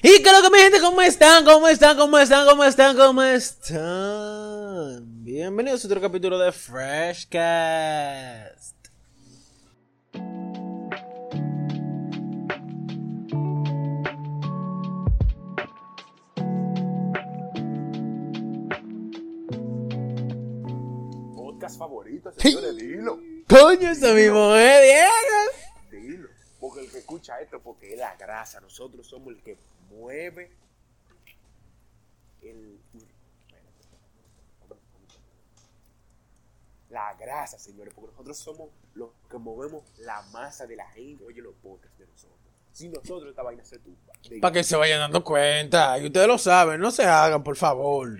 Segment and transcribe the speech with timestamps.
[0.00, 1.44] Y que lo que mi gente, ¿cómo están?
[1.44, 1.96] ¿Cómo están?
[1.96, 2.46] ¿Cómo están?
[2.46, 2.96] ¿Cómo están?
[2.96, 5.02] ¿Cómo están?
[5.24, 7.26] Bienvenidos a otro capítulo de Freshcast.
[21.34, 23.18] Podcast favorito, señores, dilo.
[23.48, 25.10] Coño, eso mismo, eh, Diego.
[25.90, 26.28] Dilo.
[26.60, 28.60] Porque el que escucha esto, porque es la grasa.
[28.60, 29.58] Nosotros somos el que
[29.90, 30.50] mueve
[32.42, 32.78] el.
[36.90, 41.22] La grasa, señores, porque nosotros somos los que movemos la masa de la gente.
[41.24, 42.38] Oye, los podcasts de nosotros.
[42.72, 44.12] Sin nosotros, esta vaina se tumba.
[44.40, 45.98] Para que se vayan dando cuenta.
[45.98, 48.18] Y ustedes lo saben, no se hagan, por favor.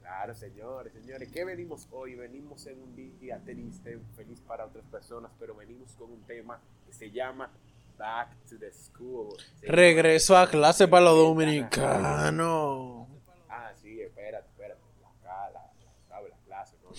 [0.00, 1.30] Claro, señores, señores.
[1.32, 2.14] ¿Qué venimos hoy?
[2.14, 6.92] Venimos en un día triste, feliz para otras personas, pero venimos con un tema que
[6.92, 7.50] se llama
[7.98, 9.36] Back to the School.
[9.62, 13.08] Regreso a clase para los dominicanos.
[13.48, 14.80] Ah, sí, espérate, espérate.
[15.24, 15.70] La, la,
[16.10, 16.20] la.
[16.20, 16.90] La clase, ¿no?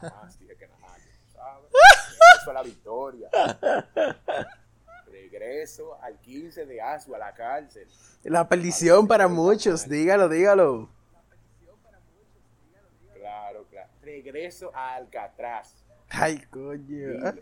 [0.00, 0.96] Jamás dije que nada,
[1.32, 1.70] ¿sabes?
[1.72, 3.28] Regreso a la victoria.
[5.06, 7.88] Regreso al 15 de Asua, a la cárcel.
[8.22, 10.88] La perdición para muchos, dígalo, dígalo.
[13.14, 13.90] Claro, claro.
[14.02, 15.74] Regreso a Alcatraz.
[16.10, 17.32] Ay, coño.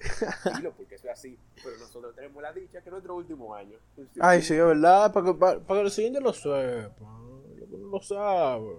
[0.56, 1.38] Dilo, porque es así.
[1.62, 3.78] Pero nosotros tenemos la dicha que nuestro último año.
[4.20, 7.58] Ay, sí, es verdad, para que, para, para que los siguientes lo sepan.
[7.58, 8.76] Lo que no lo saben.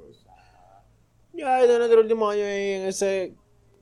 [1.33, 3.33] Ya, este es nuestro último año ahí en ese.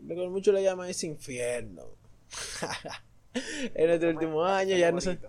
[0.05, 1.83] Lo que muchos le llaman ese infierno.
[3.33, 5.19] es nuestro último año, ya no sé.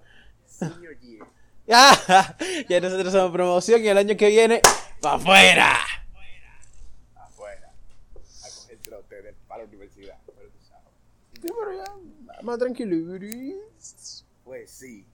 [0.47, 1.27] Senior year.
[2.69, 4.63] ya nosotros somos promoción y el año que viene,
[5.03, 5.15] ¡pa'!
[5.15, 5.75] Afuera.
[7.15, 10.17] A coger trote de- para la universidad.
[10.27, 10.85] Pero tú sabes.
[11.49, 13.19] Sí, pero ya, más tranquilo.
[14.45, 15.07] Pues sí.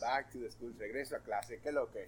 [0.00, 0.74] Back to the school.
[0.78, 1.60] Regreso a clase.
[1.60, 2.06] ¿Qué es lo que?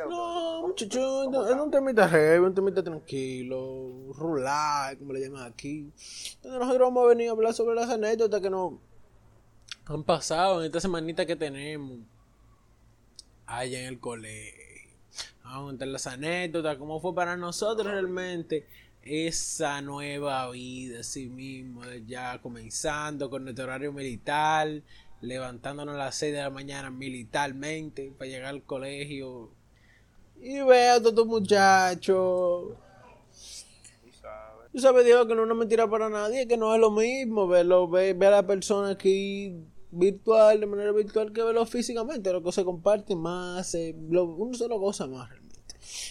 [0.00, 5.92] No, ¿Cómo- muchachos, es un temita heavy, un temita tranquilo, rular, como le llaman aquí.
[6.42, 8.74] Donde nosotros vamos a venir a hablar sobre las anécdotas que nos
[9.86, 11.98] han pasado en esta semanita que tenemos
[13.46, 14.90] allá en el colegio.
[15.44, 18.66] Vamos a contar las anécdotas, cómo fue para nosotros realmente
[19.02, 24.82] esa nueva vida, así mismo, ya comenzando con nuestro horario militar,
[25.20, 29.50] levantándonos a las 6 de la mañana militarmente para llegar al colegio
[30.40, 32.74] y ver a todos estos muchachos.
[34.72, 35.04] Tú sabes.
[35.04, 38.14] Dios, que no es una mentira para nadie, que no es lo mismo verlo, ver,
[38.14, 39.54] ver a la persona aquí
[39.90, 42.32] virtual, de manera virtual, que verlo físicamente.
[42.32, 45.28] Lo que se comparte más, eh, lo- uno se lo goza más.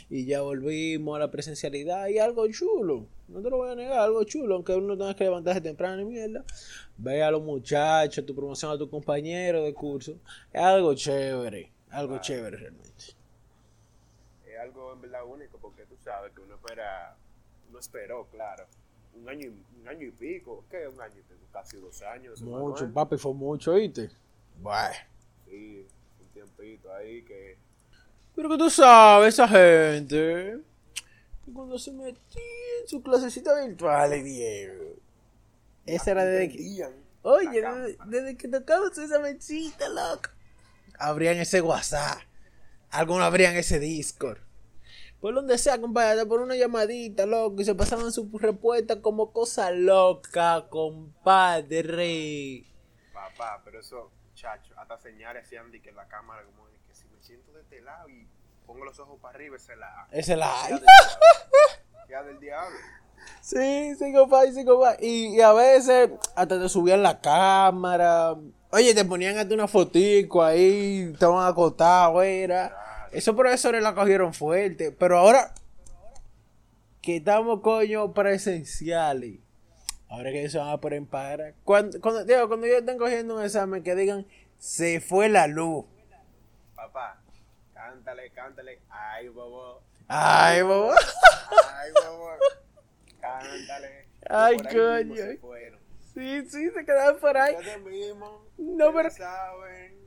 [0.09, 3.06] Y ya volvimos a la presencialidad y algo chulo.
[3.28, 6.06] No te lo voy a negar, algo chulo, aunque uno tenga que levantarse temprano y
[6.06, 6.44] mierda.
[6.97, 10.13] Ve a los muchachos, tu promoción a tu compañero de curso.
[10.51, 12.90] Es algo chévere, algo chévere realmente.
[14.45, 17.16] Es algo en verdad único porque tú sabes que uno espera.
[17.69, 18.66] Uno esperó, claro.
[19.16, 20.66] Un año, y- un año y pico.
[20.72, 20.88] ¿Qué?
[20.88, 21.40] Un año y pico.
[21.53, 22.41] Casi dos años.
[22.41, 24.09] Mucho, papi, fue mucho, ¿oíste?
[24.61, 24.96] Bueno.
[25.47, 25.85] Sí,
[26.19, 27.57] un tiempito ahí que.
[28.40, 30.62] Pero que tú sabes, esa gente,
[31.44, 32.42] que cuando se metía
[32.82, 34.96] en su clasecita virtual, Diego,
[35.86, 36.88] esa era desde que,
[37.24, 37.62] oye,
[38.06, 40.30] desde, que tocamos esa mesita, loco,
[40.98, 42.20] abrían ese WhatsApp,
[42.92, 44.40] algunos abrían ese Discord,
[45.20, 49.70] por donde sea, compadre, por una llamadita, loco, y se pasaban su respuesta como cosa
[49.72, 51.84] loca, compadre.
[53.12, 56.70] Papá, pero eso, chacho, hasta señales hacían de que la cámara, como
[57.29, 58.28] siento de este lado y
[58.66, 60.07] pongo los ojos para arriba, esa es la.
[60.12, 60.51] Ese la...
[60.67, 61.19] Ya del diablo.
[62.09, 62.78] Ya del diablo.
[63.41, 65.06] Sí, sí, compadre, sí, compadre.
[65.06, 68.35] Y, y a veces hasta te subían la cámara.
[68.72, 72.75] Oye, te ponían hasta una fotico ahí, estaban acotados, era.
[73.12, 74.91] Esos profesores la cogieron fuerte.
[74.91, 75.53] Pero ahora
[77.01, 79.38] que estamos, coño, presenciales.
[80.07, 81.53] Ahora que se van a poner en para.
[81.63, 84.25] Cuando, cuando, digo, cuando ellos están cogiendo un examen, que digan,
[84.57, 85.85] se fue la luz.
[86.75, 87.19] Papá,
[87.90, 88.80] cántale, cántale.
[88.90, 89.82] Ay, bobo.
[90.08, 90.91] Ay, bobo.
[90.91, 92.30] Ay, bobo.
[93.20, 94.08] Cántale.
[94.30, 95.80] Ay, coño.
[96.14, 97.56] Sí, sí, se quedaron por ahí.
[98.58, 99.97] No, pero- saben.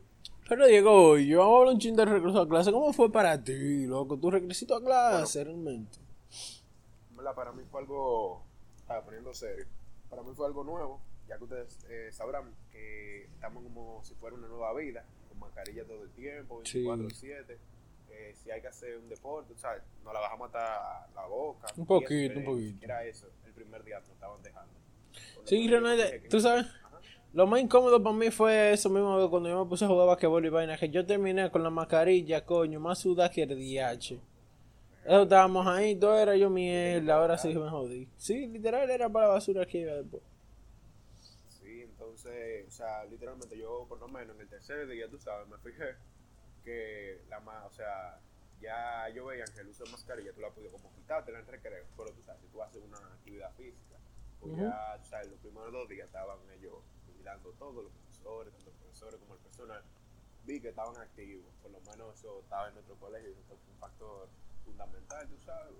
[0.48, 2.72] Pero Diego, yo vamos a hablar un chin de regreso a clase.
[2.72, 4.18] ¿Cómo fue para ti, loco?
[4.18, 5.98] Tu regresito a clase, realmente.
[7.10, 8.44] En verdad, para mí fue algo,
[8.88, 9.64] ah, poniendo serio,
[10.10, 14.36] para mí fue algo nuevo, ya que ustedes eh, sabrán que estamos como si fuera
[14.36, 16.84] una nueva vida, con mascarilla todo el tiempo, Sí.
[18.12, 18.14] 24-7.
[18.14, 19.82] Eh, si hay que hacer un deporte, ¿sabes?
[20.04, 21.66] Nos la bajamos hasta la boca.
[21.76, 22.84] Un poquito, un poquito.
[22.84, 24.72] Era eso, el primer día nos estaban dejando.
[25.44, 27.00] Sí, realmente, tú sabes, Ajá.
[27.32, 30.06] Lo más incómodo para mí fue eso mismo que cuando yo me puse a jugar
[30.06, 34.20] basquetbol y vaina, que yo terminé con la mascarilla, coño, más sudada que el DH.
[35.04, 38.06] Eso estábamos ahí, todo era yo mierda, ahora sí me jodí.
[38.18, 40.22] Sí, literal era para la basura que iba después.
[41.48, 45.48] Sí, entonces, o sea, literalmente yo por lo menos en el tercer día, tú sabes,
[45.48, 45.96] me fijé
[46.64, 48.18] que la más, o sea,
[48.60, 51.46] ya yo veía que el uso de mascarilla tú la podías como quitarte en el
[51.46, 53.96] recreo, pero tú sabes, si tú haces una actividad física,
[54.40, 56.74] pues ya, tú sabes, los primeros dos días estaban ellos
[57.06, 59.82] vigilando todos los profesores, tanto los profesores como el personal,
[60.44, 63.78] vi que estaban activos, por lo menos eso estaba en nuestro colegio, eso fue un
[63.78, 64.28] factor
[64.64, 65.74] fundamental, tú sabes.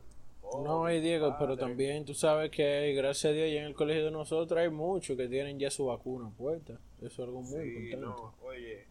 [0.65, 4.07] No, hay Diego, pero también tú sabes que gracias a Dios ya en el colegio
[4.07, 6.73] de nosotros hay muchos que tienen ya su vacuna puesta.
[6.99, 7.97] Eso es algo muy Sí, importante.
[7.97, 8.87] no, oye,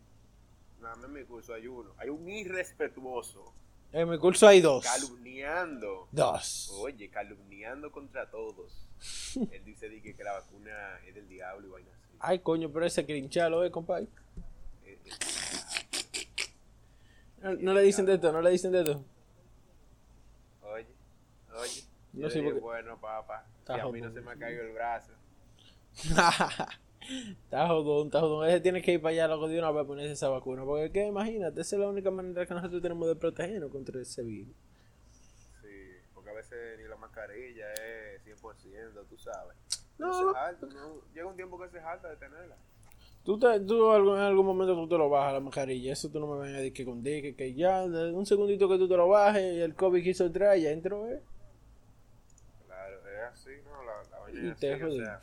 [0.82, 3.54] nada más en mi curso hay uno, hay un irrespetuoso
[3.94, 4.84] En mi curso hay dos.
[4.86, 6.08] calumniando.
[6.12, 6.72] Dos.
[6.80, 8.88] Oye, calumniando contra todos.
[9.52, 12.18] Él dice di que, que la vacuna es del diablo y vaina así.
[12.20, 14.08] Ay, coño, pero ese crinchalo, eh, compadre.
[14.86, 16.28] Eh, eh,
[17.42, 19.04] No, no le dicen de esto, no le dicen de esto.
[20.64, 20.86] Oye,
[21.58, 21.84] oye.
[22.14, 24.74] No sé por qué- bueno, papá, si a mí no se me ha caído el
[24.74, 25.12] brazo.
[27.44, 28.48] está jodón, está jodón.
[28.48, 30.64] Ese tiene que ir para allá loco de una vez a ponerse esa vacuna.
[30.66, 31.08] Porque, ¿qué?
[31.08, 34.56] Imagínate, esa es la única manera que nosotros tenemos de protegernos contra ese virus.
[35.62, 35.68] Sí,
[36.14, 39.58] porque a veces ni la mascarilla es 100%, tú sabes.
[39.98, 42.58] No, No, jalta, no, llega un tiempo que se jalta de tenerla.
[43.24, 45.94] Tú, te, tú en algún momento tú te lo bajas la mascarilla.
[45.94, 48.78] Eso tú no me vengas a decir que con que, que ya, un segundito que
[48.78, 51.22] tú te lo bajes y el COVID quiso entrar, ya entró, eh.
[52.66, 53.84] Claro, es así, ¿no?
[53.84, 54.98] La, la Y te así, o jodí.
[54.98, 55.20] sea,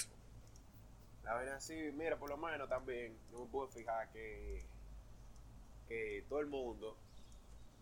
[1.29, 4.63] la vaina así, mira, por lo menos también, no me puedo fijar que,
[5.87, 6.97] que todo el mundo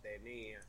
[0.02, 0.60] tenía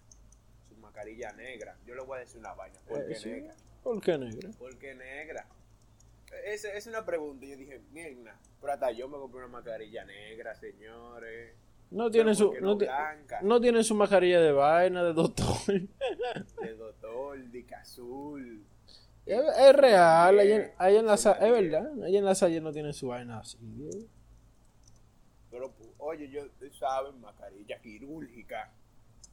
[0.70, 1.76] su mascarilla negra.
[1.88, 3.30] Yo le voy a decir una vaina, ¿por qué Eh, sí.
[3.30, 3.56] negra?
[3.84, 4.52] ¿Por qué negro?
[4.60, 5.48] ¿Por qué negra?
[6.46, 10.54] Esa es una pregunta, yo dije, mierda, pero hasta yo me compré una mascarilla negra,
[10.56, 11.56] señores.
[11.90, 15.46] No tiene su, ¿por qué no, no no tiene su mascarilla de vaina, de doctor.
[16.62, 18.64] De doctor, de azul.
[19.28, 22.72] Es, es real, ahí en, ahí en la es verdad, ahí en la salle no
[22.72, 23.58] tienen su vaina así.
[23.92, 24.06] ¿eh?
[25.52, 28.72] Pero, pu- oye, yo, tú sabes, mascarilla quirúrgica,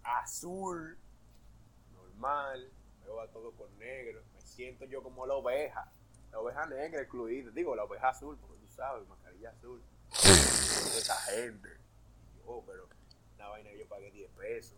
[0.02, 0.96] azul,
[1.93, 2.69] normal,
[3.05, 5.91] veo a todo con negro, me siento yo como la oveja,
[6.32, 9.81] la oveja negra incluida, digo, la oveja azul, porque tú sabes, mascarilla azul,
[10.12, 11.69] esa gente,
[12.44, 12.88] yo, pero
[13.38, 14.76] la vaina yo pagué 10 pesos,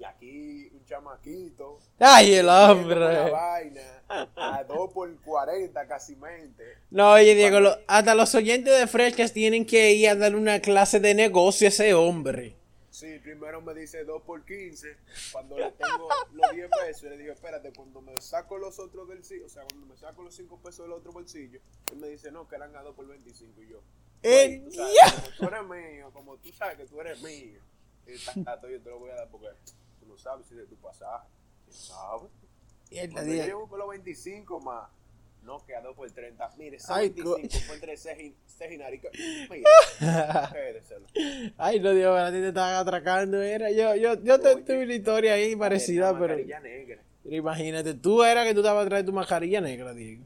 [0.00, 3.30] y aquí un chamaquito, Ay, el hombre.
[3.30, 8.86] vaina, a 2 por 40 casi mente, No, oye, Diego, lo- hasta los oyentes de
[8.86, 12.56] Frescas tienen que ir a dar una clase de negocio a ese hombre.
[12.90, 14.96] Sí, primero me dice 2 por 15.
[15.32, 19.20] Cuando le tengo los 10 pesos, le digo, espérate, cuando me saco los otros del
[19.20, 21.60] o sea, cuando me saco los 5 pesos del otro bolsillo,
[21.92, 23.62] él me dice, no, que eran a 2 por 25.
[23.62, 23.80] Y yo,
[24.22, 25.12] ¡Eh, "Güey, tú sabes, ya!
[25.14, 25.62] como tú eres
[25.92, 27.60] mío, como tú sabes que tú eres mío,
[28.06, 29.46] y tanto yo te lo voy a dar porque
[30.00, 31.28] tú no sabes si es de tu pasaje.
[31.64, 32.28] ¿Quién sabe?
[32.90, 34.88] Mierda, Cuando yo llevo los 25 más,
[35.42, 36.50] no, que a 2 por 30.
[36.58, 39.62] Mire, esos Ay, 25 fue entre ceja y, y
[40.52, 41.06] quédeselo.
[41.56, 43.40] Ay, no, Diego, a ti te estaban atracando.
[43.40, 47.02] Era yo, yo, yo te tuve una historia ahí parecida, pero, negra.
[47.22, 50.24] pero imagínate, tú eras que tú estabas atrás de tu mascarilla negra, Diego.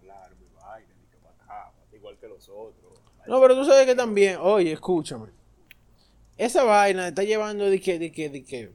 [0.00, 3.00] Claro, mi vaina, ni que acá, igual que los otros.
[3.26, 5.28] No, pero tú sabes que también, oye, escúchame.
[6.36, 8.72] Esa vaina está llevando de que, de que, de que,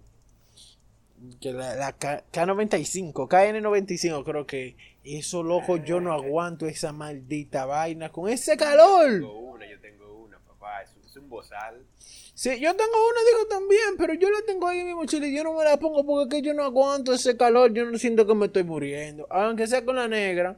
[1.42, 7.66] que la, la K, 95 KN95 creo que eso loco yo no aguanto esa maldita
[7.66, 9.12] vaina con ese calor.
[9.12, 11.84] Tengo una, yo tengo una, papá, es, es un bozal.
[12.34, 15.36] Sí, yo tengo una, digo también, pero yo la tengo ahí en mi mochila y
[15.36, 17.98] yo no me la pongo porque es que yo no aguanto ese calor, yo no
[17.98, 19.28] siento que me estoy muriendo.
[19.30, 20.58] Aunque sea con la negra,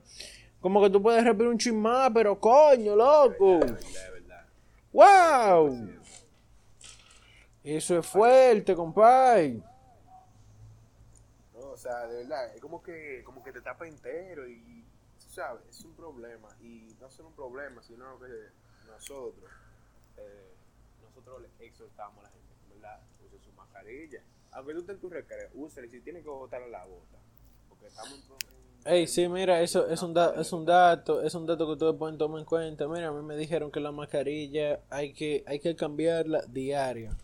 [0.59, 3.53] como que tú puedes respirar un chin más, pero coño, loco.
[3.53, 4.45] De verdad, de verdad.
[4.93, 6.00] ¡Wow!
[7.63, 9.61] Eso es fuerte, compadre.
[11.53, 14.83] No, o sea, de verdad, es como que, como que te tapa entero y,
[15.19, 16.49] sabes, es un problema.
[16.61, 18.27] Y no solo un problema, sino que
[18.87, 19.51] nosotros,
[20.17, 20.53] eh,
[21.03, 22.99] nosotros le exhortamos a la gente, ¿verdad?
[23.25, 24.21] Use su mascarilla.
[24.53, 27.17] Aunque tú estés en tu recreo, si tienes que botarla la bota.
[27.69, 31.45] Porque estamos en- Ey, sí, mira, eso es un, da- es un dato, es un
[31.45, 32.87] dato que ustedes pueden tomar en cuenta.
[32.87, 37.15] Mira, a mí me dijeron que la mascarilla hay que, hay que cambiarla diaria.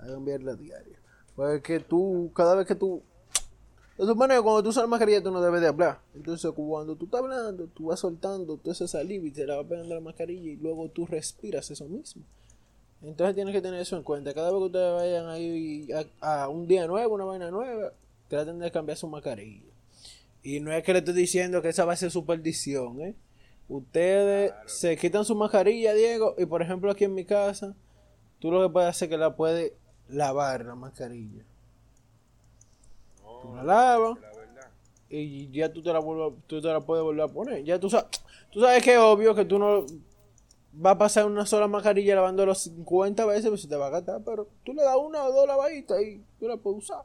[0.00, 0.98] Que cambiarla diaria.
[1.34, 3.02] Porque tú, cada vez que tú...
[3.96, 6.00] Se supone que cuando tú usas la mascarilla tú no debes de hablar.
[6.14, 9.66] Entonces cuando tú estás hablando, tú vas soltando toda esa saliva y te la vas
[9.66, 12.22] pegando la mascarilla y luego tú respiras eso mismo.
[13.02, 14.32] Entonces tienes que tener eso en cuenta.
[14.34, 15.88] Cada vez que ustedes vayan ahí
[16.20, 17.92] a, a un día nuevo, una vaina nueva,
[18.28, 19.66] traten de cambiar su mascarilla.
[20.44, 23.16] Y no es que le estoy diciendo que esa va a ser su perdición, ¿eh?
[23.68, 24.68] Ustedes Claro.
[24.68, 27.74] se quitan su mascarilla, Diego, y por ejemplo aquí en mi casa,
[28.38, 29.72] tú lo que puedes hacer es que la puedes
[30.08, 31.42] lavar la mascarilla.
[33.22, 34.18] No, Tú la lavas.
[34.20, 34.28] la.
[35.10, 37.64] Y ya tú te la vuelvas, tú te la puedes volver a poner.
[37.64, 38.06] Ya tú sabes,
[38.50, 39.86] tú sabes que es obvio que tú no
[40.72, 44.20] vas a pasar una sola mascarilla lavándola 50 veces, pues se te va a gastar,
[44.24, 47.04] pero tú le das una o dos lavaditas y tú la puedes usar.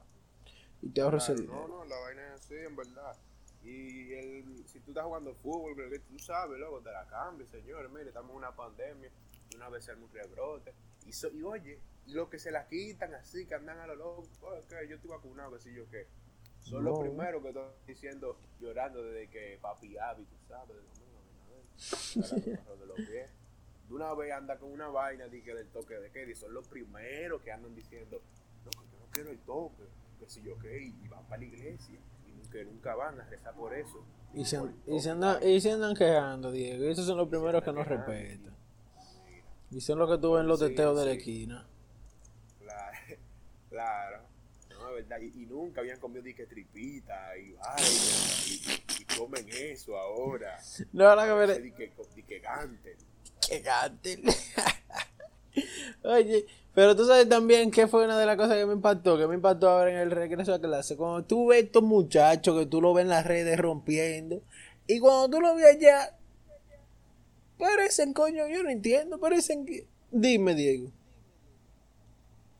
[0.81, 1.67] Y te ahorras Claro, el no, dinero.
[1.77, 3.15] no, la vaina es así, en verdad.
[3.63, 5.73] Y el, si tú estás jugando fútbol,
[6.09, 7.89] tú sabes, loco, te la cambias, señores.
[7.89, 9.09] Mire, estamos en una pandemia,
[9.49, 10.73] y una vez un rebrote.
[11.05, 14.23] Y, so- y oye, lo que se la quitan así, que andan a lo loco,
[14.41, 16.07] "Oh, que yo estoy vacunado, que si yo qué.
[16.59, 20.81] Son los primeros que están diciendo, llorando desde que papi Abby, tú sabes, de lo
[20.81, 23.31] mío, de los pies.
[23.89, 26.53] De una vez anda con una vaina de que del toque de queda y son
[26.53, 28.21] los primeros que andan diciendo,
[28.63, 29.83] no, que yo no quiero el toque,
[30.19, 33.53] que si yo qué, y van para la iglesia, y que nunca van a rezar
[33.55, 34.03] por eso.
[34.33, 36.85] Y se, Por el y, se andan, y se andan quejando, Diego.
[36.85, 38.55] Y esos son los Y se primeros que andan no quejando, respetan.
[39.81, 41.17] Son los que tú ves en los Sí, teteos de la sí.
[41.17, 41.65] esquina.
[42.61, 42.97] claro,
[43.69, 44.17] claro.
[44.69, 47.81] No, es verdad, y, y nunca habían comido dique tripita y vaina,
[48.47, 50.59] y, comen eso ahora.
[50.91, 51.59] No, ahora que me...
[51.59, 52.97] Dique, dique gante.
[53.47, 54.23] ¡Qué gántel!
[56.03, 59.27] Oye, pero tú sabes también que fue una de las cosas que me impactó, que
[59.27, 60.97] me impactó ahora en el regreso a clase.
[60.97, 64.41] Cuando tú ves estos muchachos que tú lo ves en las redes rompiendo,
[64.87, 66.17] y cuando tú lo ves allá,
[67.63, 69.87] parecen, coño, yo no entiendo, parecen que...
[70.11, 70.91] Dime, Diego.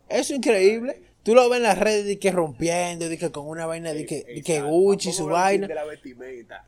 [0.10, 1.02] Eso es increíble.
[1.24, 4.06] Tú lo ves en las redes de que rompiendo, de que con una vaina de
[4.06, 4.62] que, de que.
[4.62, 5.70] Gucci, su vaina.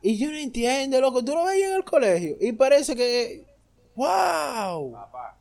[0.00, 1.24] Y yo no entiendo, loco.
[1.24, 3.44] Tú lo ves en el colegio y parece que...
[3.94, 4.92] ¡Wow!
[4.92, 5.38] Papá,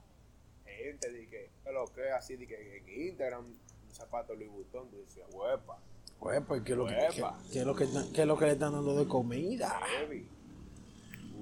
[0.65, 4.97] gente de que, lo que así, de que en Instagram, un zapato Louis Vuitton, tú
[4.97, 5.79] dices, huepa,
[6.19, 7.39] pues, ¿qué es lo que, Huepa.
[7.53, 9.79] es lo que, es lo que le están dando de comida?
[9.99, 10.27] heavy.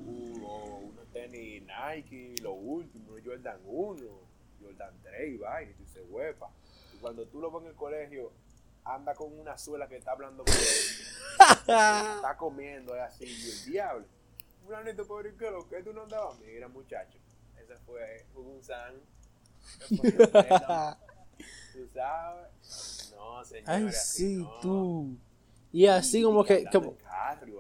[0.06, 0.83] Uh, o unos
[1.32, 4.02] tenis Nike, lo último, Jordan 1,
[4.62, 6.50] Jordan 3 y vaina, y tú dices, huepa.
[6.94, 8.32] Y cuando tú lo ves en el colegio,
[8.84, 10.60] anda con una suela que está hablando con él,
[11.60, 14.06] está comiendo, es así, y el diablo.
[14.64, 16.40] Fulanito, pobre, ¿qué lo que tú no andabas?
[16.40, 17.18] Mira, muchacho,
[17.62, 18.96] ese fue un San.
[21.74, 23.12] ¿Tú sabes?
[23.16, 23.70] No, señor.
[23.70, 24.60] Ay, sí, no.
[24.62, 25.18] tú.
[25.72, 27.54] Y así como que, como- carro.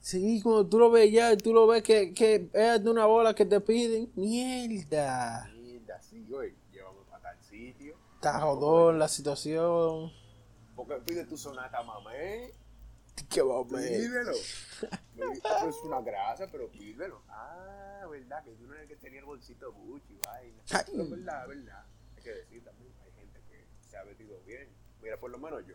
[0.00, 3.34] Sí, como tú lo ves ya, tú lo ves que, que es de una bola
[3.34, 4.10] que te piden.
[4.14, 5.50] Mierda.
[5.54, 7.94] Mierda, sí, güey, llévame para tal sitio.
[8.14, 10.12] Está jodón la situación.
[10.74, 12.52] Porque pide tu sonata, mamé.
[13.28, 14.00] ¿Qué va a ver?
[14.00, 14.32] Pídelo.
[14.32, 17.22] Es una grasa, pero pídelo.
[17.28, 20.62] Ah, verdad, que tú no eres el que tenía el bolsito Gucci, vaina.
[20.64, 21.84] Es verdad, verdad.
[22.16, 24.68] Hay que decir también, hay gente que se ha vestido bien.
[25.02, 25.74] Mira, por lo menos yo,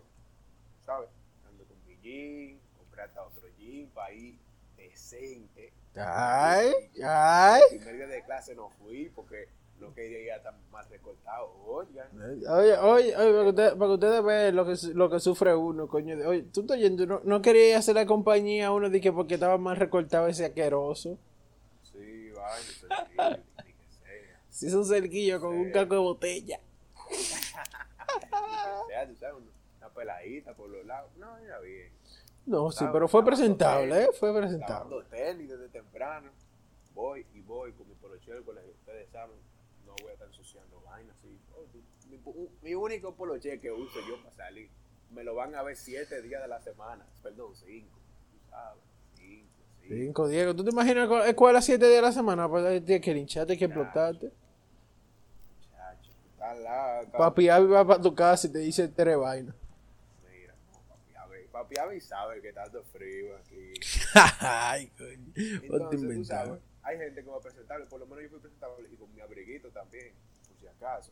[0.85, 1.09] ¿sabes?
[1.47, 2.59] Ando con mi jean,
[2.95, 4.37] compré hasta otro jean para ir
[4.77, 5.73] decente.
[5.95, 6.71] Ay,
[7.03, 7.61] ay.
[7.79, 9.47] Primer de clase no fui porque
[9.79, 11.51] no quería ir tan mal recortado.
[11.65, 12.07] Oigan.
[12.49, 15.55] Oye, oye, oye, para que ustedes, para que ustedes vean lo que, lo que sufre
[15.55, 16.17] uno, coño.
[16.27, 19.35] Oye, tú estás oyendo, no, no quería hacer la compañía a uno de que porque
[19.35, 21.17] estaba mal recortado ese asqueroso.
[21.83, 23.39] Sí, sea.
[24.49, 26.59] Si es un cerquillo con un caco de botella.
[28.87, 29.43] Sea, tú sabes,
[29.77, 31.11] una peladita por los lados.
[31.17, 31.94] No, era bien.
[32.45, 34.09] No, sí, pero fue presentable, ¿eh?
[34.19, 35.03] Fue presentable.
[35.09, 36.29] tenis desde temprano.
[36.93, 38.71] Voy y voy con mi poloche del colegio.
[38.71, 39.35] Ustedes saben,
[39.85, 41.15] no voy a estar ensuciando vainas.
[41.17, 41.37] así.
[41.55, 41.65] Oh,
[42.07, 44.69] mi, mi único poloche que uso yo para salir,
[45.11, 47.05] me lo van a ver siete días de la semana.
[47.23, 47.97] Perdón, cinco.
[48.31, 48.79] Tú sabes,
[49.15, 49.49] cinco,
[49.81, 49.95] cinco.
[49.95, 50.55] Cinco, Diego.
[50.55, 52.47] ¿Tú te imaginas cu- escuela siete días a la semana?
[52.47, 54.31] Pues tienes que lincharte, que explotarte.
[55.57, 57.17] Muchacho, loca.
[57.17, 59.55] Papi va para tu casa y te dice tres vainas.
[61.65, 63.73] Papi Avi, papi Avi sabe que todo frío aquí.
[64.39, 65.33] Ay, coño.
[65.35, 68.87] Entonces, tú sabes, hay gente que va a presentable, por lo menos yo fui presentable
[68.91, 70.13] y con mi abriguito también,
[70.47, 71.11] por si acaso.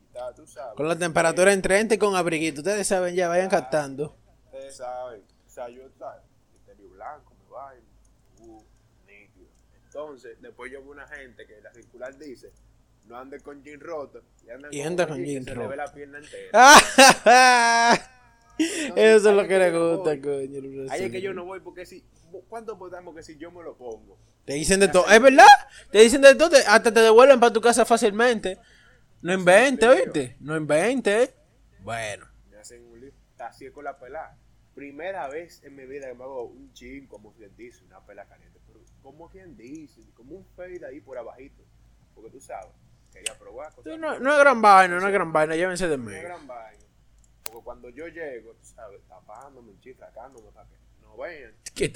[0.00, 0.76] Y tú sabes.
[0.76, 2.60] Con la temperatura en 30 y con abriguito.
[2.60, 4.16] Ustedes saben ya, vayan captando.
[4.46, 5.84] Ustedes saben, o sea, yo.
[6.52, 7.72] Misterio blanco, me va
[8.40, 8.64] uh,
[9.06, 9.48] nítido.
[9.84, 12.52] Entonces, después yo veo una gente que la circular dice,
[13.06, 15.68] no ande con jean roto, y anda un con jean que se le roto.
[15.68, 16.52] ve la pierna entera.
[18.96, 20.90] Eso es lo que es le no gusta, coño.
[20.90, 22.04] Ahí es que yo no voy porque si,
[22.48, 24.18] ¿cuánto podamos que si yo me lo pongo?
[24.44, 25.06] Te dicen de todo.
[25.08, 25.46] ¿Es verdad?
[25.90, 26.56] Te dicen de todo.
[26.66, 28.58] Hasta te devuelven para tu casa fácilmente.
[29.20, 30.02] No inventes, lío.
[30.02, 30.36] oíste.
[30.40, 31.34] No inventes.
[31.80, 32.26] Bueno.
[32.50, 33.12] me hacen un.
[33.38, 34.36] Así es con la pelada.
[34.74, 38.24] Primera vez en mi vida que me hago un chin, como quien dice, una pela
[38.24, 38.60] caliente.
[38.66, 41.62] Pero, como quien dice, como un fade ahí por abajito.
[42.14, 42.72] Porque tú sabes,
[43.12, 43.98] quería probar cosas.
[43.98, 45.54] No, no es gran vaina, no es gran vaina.
[45.56, 46.12] Llévense de mí.
[46.12, 46.81] Una gran vaina.
[47.52, 51.54] Porque cuando yo llego, tú sabes, tapándome, chifracándome para que no vean.
[51.74, 51.88] ¿Qué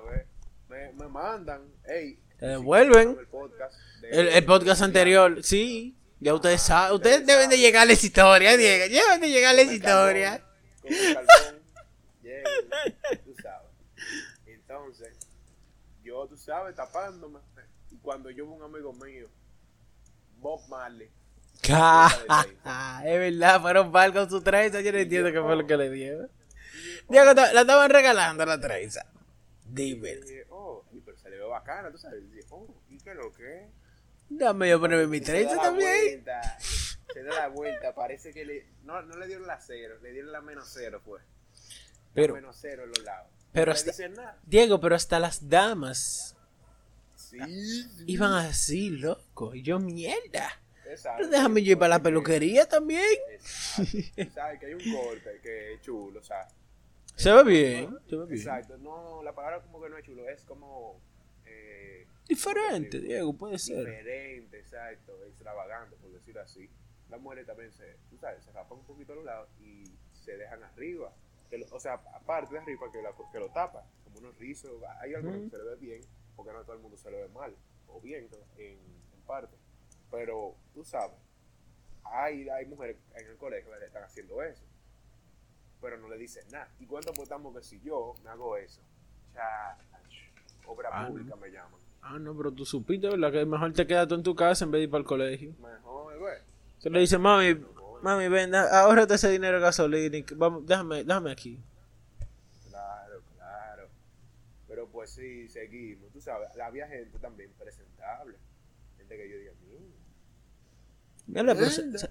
[0.00, 0.26] ver,
[0.68, 3.16] me, me mandan, hey, Te devuelven.
[3.18, 5.96] el podcast, de- El, el podcast anterior, sí.
[6.20, 6.96] Ya ustedes saben.
[6.96, 8.92] Ustedes deben de llegarles historias, Diego.
[8.92, 10.40] Deben de llegarles Con el historias.
[10.82, 11.62] Con el carbón,
[13.24, 13.68] tú sabes.
[14.46, 15.12] Entonces,
[16.02, 17.38] yo, tú sabes, tapándome.
[17.90, 19.28] Y cuando yo veo un amigo mío,
[20.38, 21.08] Bob Marley,
[23.04, 24.80] es verdad, fueron par con su trenza.
[24.80, 26.28] Yo no entiendo qué fue lo que le dio.
[27.08, 29.06] Diego, la estaban regalando la trenza.
[29.64, 30.18] Dime.
[30.50, 32.22] oh, pero se le ve bacana, tú sabes.
[32.50, 33.68] Oh, ¿y qué lo que es?
[34.30, 35.90] Dame yo ponerme mi trenza también.
[36.22, 40.12] vuelta, se da la vuelta, parece que le, no, no le dieron la cero, le
[40.12, 41.22] dieron la menos cero, pues.
[42.14, 43.30] Pero, la menos cero en los lados.
[43.52, 44.38] pero no hasta- nada.
[44.44, 46.36] Diego, pero hasta las damas
[47.14, 48.04] Sí, sí.
[48.06, 49.54] iban así, loco.
[49.54, 50.60] Y yo, mierda.
[51.16, 53.02] Pero déjame ir para la peluquería también.
[54.34, 56.48] Sabes que hay un corte que es chulo, o sea.
[57.16, 57.98] Se ve bien.
[58.08, 58.38] Se ve bien.
[58.38, 61.00] Exacto, no, la palabra como que no es chulo, es como
[61.46, 63.78] eh, Diferente, Diego, puede ser.
[63.84, 66.68] diferente, exacto, extravagante, por decirlo así.
[67.10, 70.36] Las mujeres también se, tú sabes, se rapan un poquito a los lados y se
[70.36, 71.12] dejan arriba.
[71.50, 75.14] Que o sea, aparte de arriba que, la- que lo tapan, como unos rizos, hay
[75.16, 75.44] Ujú.
[75.44, 76.00] que se le ve bien,
[76.36, 77.56] porque no todo el mundo se le ve mal,
[77.88, 78.28] o bien
[78.58, 78.72] en,
[79.14, 79.56] en parte.
[80.10, 81.16] Pero tú sabes,
[82.04, 84.64] hay, hay mujeres en el colegio que le están haciendo eso,
[85.80, 86.68] pero no le dicen nada.
[86.80, 88.80] ¿Y cuánto apostamos que si yo me hago eso?
[89.34, 89.78] Chach,
[90.66, 91.78] obra Ah, pública me llaman.
[92.00, 93.32] Ah, no, pero tú supiste, ¿verdad?
[93.32, 95.52] Que mejor te quedas tú en tu casa en vez de ir para el colegio.
[95.60, 96.38] Mejor, güey.
[96.78, 97.54] Se le dice, mami,
[98.02, 100.16] mami, ven, ahórrate ese dinero de gasolina.
[100.16, 101.60] y Vamos, déjame, déjame aquí.
[102.68, 103.88] Claro, claro.
[104.68, 106.10] Pero pues sí, seguimos.
[106.12, 108.36] Tú sabes, había gente también presentable.
[108.96, 109.52] Gente que yo diga,
[111.28, 111.70] mira, Mierda, pero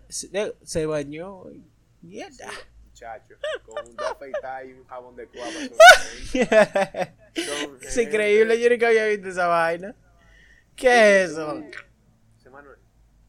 [0.10, 1.44] se, se- bañó.
[2.02, 2.50] Mierda.
[2.86, 5.52] muchacho, con un dos afeitar y un jabón de cuava.
[7.82, 9.96] es increíble, yo nunca había visto esa vaina.
[10.76, 11.64] ¿Qué es eso?
[12.52, 12.78] Manuel,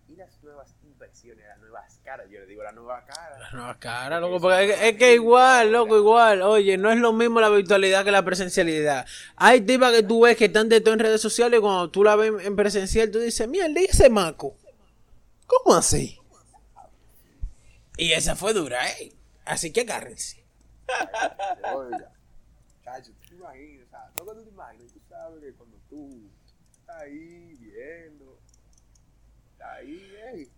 [0.09, 2.27] y las nuevas impresiones, las nuevas caras.
[2.31, 3.39] Yo le digo, la nueva cara.
[3.53, 6.43] No, cara, loco, porque es, es que igual, loco, igual.
[6.43, 9.07] Oye, no es lo mismo la virtualidad que la presencialidad.
[9.37, 12.05] Hay tipas que tú ves que están de todo en redes sociales y cuando tú
[12.05, 14.57] la ves en presencial, tú dices, mierda, ¿y ese maco?
[15.49, 16.21] ¿Cómo así?
[17.97, 19.13] Y esa fue dura, ¿eh?
[19.45, 20.45] Así que agárrense.
[21.75, 22.13] Oiga,
[22.85, 26.31] chacho, tú te imaginas, o sea, no cuando te imaginas, tú sabes que cuando tú
[26.79, 28.39] estás ahí viendo,
[29.53, 30.51] estás ahí, ey,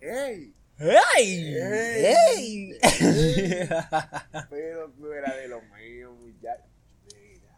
[0.00, 1.54] ey, ¡Ey!
[1.56, 2.78] ¡Ey!
[4.50, 6.64] pero no era de lo mío, muchacho.
[7.14, 7.48] Mira.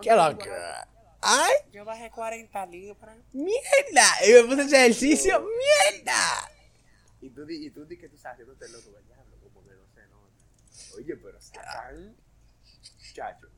[0.00, 0.88] ¡Qué loca!
[1.28, 1.52] ¡Ay!
[1.72, 3.16] Yo bajé 40 libras.
[3.32, 4.08] ¡Mierda!
[4.26, 5.40] Y me puse ejercicio.
[5.40, 6.50] ¡Mierda!
[7.20, 9.86] Y tú, di- y tú di que tú estás haciéndote loco, vaya, como que no
[9.94, 10.96] se nota.
[10.96, 12.16] Oye, pero sacan,
[13.12, 13.48] chacho.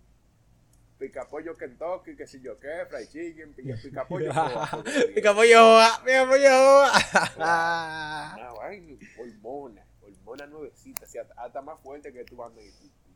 [0.98, 4.32] Pica pollo Kentucky, que si yo qué, fried chicken, pica, pica pollo.
[5.14, 6.92] Pica pollo joa, pica pollo joa.
[7.36, 13.07] Una vaina, hormona, hormona nuevecita, hasta, hasta más fuerte que tú vas a decir, diablo.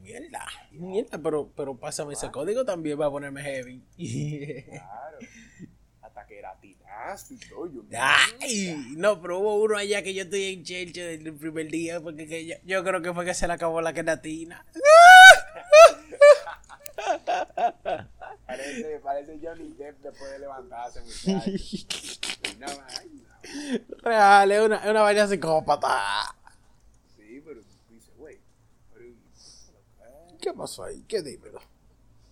[0.00, 3.82] Mierda, mierda, pero, pero pásame ese código también va a ponerme heavy.
[4.68, 5.18] Claro.
[6.00, 7.66] Hasta que era tinazo y todo.
[7.72, 11.68] Yo, Ay, no, pero hubo uno allá que yo estoy en Chelche desde el primer
[11.68, 14.64] día porque que yo, yo creo que fue que se le acabó la queratina.
[18.46, 21.50] Parece, parece Johnny Depp después de levantarse, muchacho.
[24.02, 26.34] Real, es una, es una vaina psicópata.
[27.16, 28.38] Sí, pero tú dices, güey,
[28.92, 29.04] pero,
[30.42, 30.50] ¿qué?
[30.50, 31.02] ¿Qué pasó ahí?
[31.08, 31.60] ¿Qué dímelo?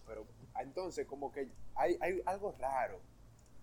[0.07, 2.99] pero ah, entonces como que hay, hay algo raro,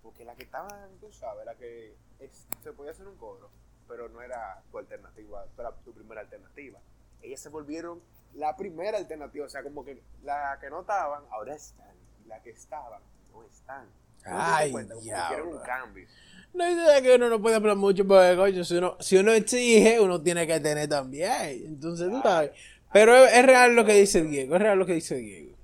[0.01, 3.49] porque la que estaban, tú sabes, la que es- se podía hacer un coro,
[3.87, 6.79] pero no era tu alternativa, era tu primera alternativa.
[7.21, 8.01] Ellas se volvieron
[8.33, 12.41] la primera alternativa, o sea, como que la que no estaban, ahora están, y la
[12.41, 13.01] que estaban,
[13.33, 13.85] no están.
[13.85, 14.95] ¿No te das Ay, cuenta?
[14.95, 16.07] Un cambio.
[16.53, 19.31] No hay duda que uno no puede hablar mucho porque, coño, si uno, si uno
[19.31, 21.65] exige, uno tiene que tener también.
[21.65, 22.51] Entonces, tú sabes.
[22.93, 25.55] Pero es, es real lo que dice Diego, es real lo que dice Diego.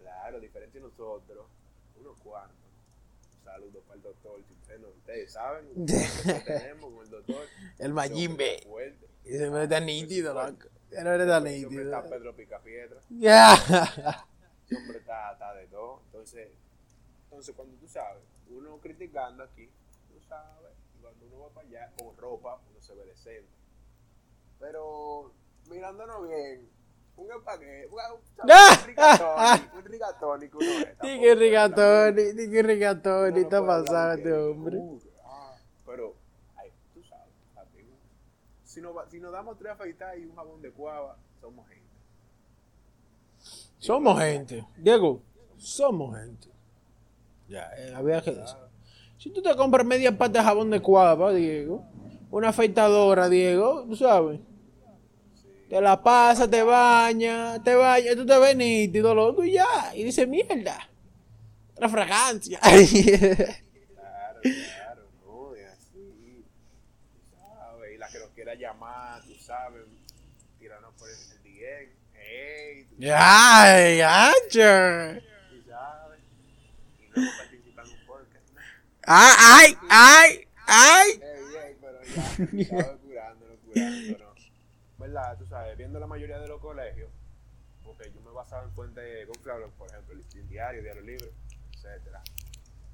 [0.00, 1.46] Claro, diferente de nosotros,
[2.00, 2.56] unos cuantos.
[3.44, 4.40] Saludos para el doctor,
[4.98, 7.46] ustedes, saben, tenemos con el doctor.
[7.78, 8.66] El Mayimbe.
[9.24, 10.68] Ese me está nítido, loco.
[10.90, 11.82] Ese hombre nítido.
[11.82, 13.00] está Pedro Picapiedra.
[13.10, 13.54] Ya.
[13.54, 16.00] Ese hombre está, está de todo.
[16.06, 16.48] Entonces,
[17.24, 19.66] entonces, cuando tú sabes, uno criticando aquí,
[20.08, 23.48] tú sabes, y cuando uno va para allá con ropa, uno se ve decente.
[24.58, 25.32] Pero
[25.68, 26.68] mirándonos bien,
[27.16, 27.98] un espagueti, un,
[28.42, 30.78] un rigatoni, un rigatoni que uno es.
[30.78, 34.78] Di tampoco que es rigatoni, tampoco- di que rigatoni, está pasado este hombre.
[35.24, 35.54] ah,
[35.86, 36.14] pero,
[36.56, 37.86] ay, tú sabes, también,
[38.64, 41.88] si nos, si nos damos tres afeitadas y un jabón de cuava, somos gente.
[43.78, 44.64] Somos gente.
[44.76, 45.22] Diego,
[45.56, 46.48] somos gente.
[47.48, 48.56] Ya, eh, había que decir.
[49.18, 51.82] Si tú te compras media pata de jabón de cuava, Diego,
[52.30, 54.40] una afeitadora, Diego, tú sabes.
[55.68, 59.94] Te la pasa, te baña, te baña, tú te ves nítido, loco, y ya.
[59.94, 60.88] Y dice, mierda.
[61.74, 62.58] Otra fragancia.
[63.98, 66.44] Claro, claro, no, es así.
[67.12, 69.82] Tú sabes, y la que nos quiera llamar, tú sabes,
[70.60, 71.90] tirarnos por el, el DM.
[72.14, 75.20] Ey, ¡Ay, acha!
[75.50, 76.20] tú sabes.
[77.00, 78.44] Y no participar en un podcast.
[78.54, 78.60] ¿no?
[79.02, 81.10] ¡Ay, ay, ay!
[81.10, 81.20] Ey,
[81.64, 82.02] ey, pero
[83.74, 84.27] ya, estaba.
[84.98, 85.38] ¿Verdad?
[85.38, 87.10] Tú sabes, viendo la mayoría de los colegios,
[87.84, 91.32] porque yo me basaba en fuentes confiables, por ejemplo, el Diario, Diario Libre,
[91.72, 92.22] etcétera.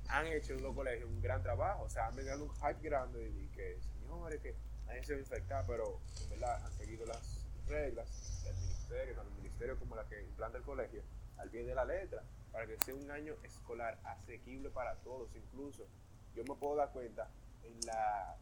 [0.08, 3.26] Han hecho en los colegios un gran trabajo, o sea, han venido un hype grande
[3.26, 4.54] y que, señores, que
[4.86, 9.78] nadie se va a pero verdad han seguido las reglas del ministerio, tanto el ministerio
[9.78, 11.02] como la que implanta el colegio,
[11.38, 15.88] al pie de la letra, para que sea un año escolar asequible para todos, incluso
[16.34, 17.28] yo me puedo dar cuenta
[17.62, 18.36] en la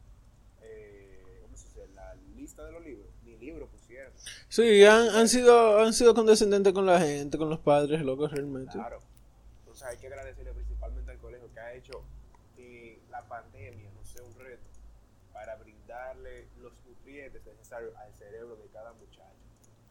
[0.62, 1.41] eh,
[1.94, 4.12] la lista de los libros, ni libro pusieron.
[4.48, 8.72] Sí, han, han sido han sido condescendentes con la gente, con los padres, locos, realmente.
[8.72, 9.00] Claro.
[9.60, 12.02] Entonces hay que agradecerle principalmente al colegio que ha hecho
[12.56, 14.62] que la pandemia no sea un reto
[15.32, 19.22] para brindarle los nutrientes necesarios al cerebro de cada muchacho.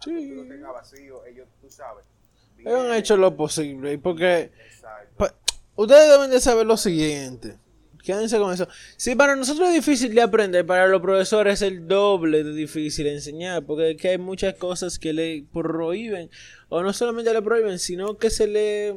[0.04, 0.12] Sí.
[0.14, 2.06] Aunque tú lo tengas vacío, ellos, tú sabes.
[2.60, 5.16] Ellos han hecho lo posible, porque Exacto.
[5.18, 5.34] pa-
[5.76, 7.58] ustedes deben de saber lo siguiente.
[8.04, 8.68] Quédense con eso.
[8.98, 13.08] Si para nosotros es difícil de aprender, para los profesores es el doble de difícil
[13.08, 16.30] enseñar, porque es hay muchas cosas que le prohíben,
[16.70, 18.96] o no solamente le prohíben, sino que se le,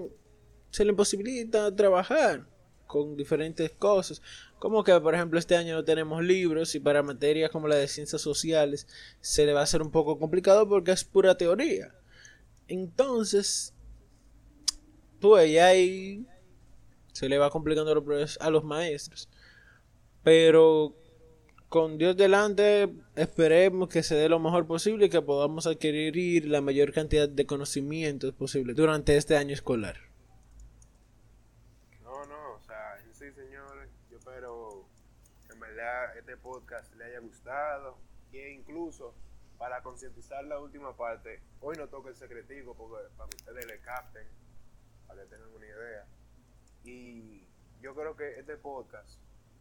[0.71, 2.47] se le imposibilita trabajar
[2.87, 4.23] con diferentes cosas.
[4.59, 7.89] Como que, por ejemplo, este año no tenemos libros y para materias como la de
[7.89, 8.87] ciencias sociales
[9.21, 11.95] se le va a hacer un poco complicado porque es pura teoría.
[12.69, 13.75] Entonces,
[15.21, 16.27] pues ahí
[17.15, 19.29] se le va complicando a los, a los maestros.
[20.25, 20.97] Pero
[21.69, 26.61] con Dios delante, esperemos que se dé lo mejor posible y que podamos adquirir la
[26.61, 29.97] mayor cantidad de conocimientos posible durante este año escolar.
[32.03, 34.89] No, no, o sea, sí, señores, yo espero
[35.47, 37.97] que en verdad este podcast le haya gustado
[38.33, 39.15] e incluso
[39.57, 43.79] para concientizar la última parte, hoy no toca el secretivo porque para que ustedes le
[43.81, 44.27] capten,
[45.07, 46.07] para que tengan una idea.
[46.85, 47.47] Y
[47.81, 49.19] yo creo que este podcast,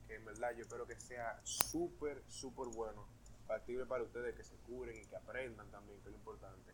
[0.08, 3.08] que en verdad yo espero que sea súper, súper bueno,
[3.48, 6.74] factible para ustedes que se curen y que aprendan también, que es lo importante.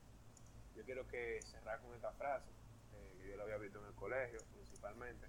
[0.76, 2.50] Yo quiero que cerrar con esta frase,
[2.94, 5.28] eh, que yo la había visto en el colegio principalmente,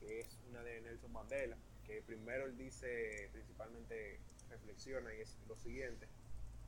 [0.00, 4.18] que es una de Nelson Mandela, que primero él dice, principalmente
[4.50, 6.08] reflexiona y es lo siguiente,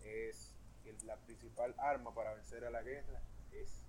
[0.05, 3.21] es que la principal arma para vencer a la guerra
[3.53, 3.83] es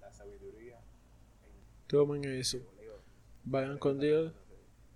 [0.00, 2.58] la sabiduría en Tomen eso.
[3.44, 4.32] Vayan con Dios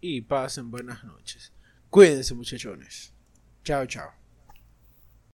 [0.01, 1.53] y pasen buenas noches.
[1.91, 3.13] Cuídense muchachones.
[3.65, 4.18] Chao, chao.